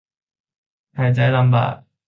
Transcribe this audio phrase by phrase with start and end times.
[0.99, 1.75] หายใจลำบาก